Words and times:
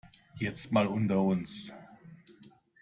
Jetzt 0.33 0.71
mal 0.71 0.87
unter 0.87 1.21
uns. 1.21 1.71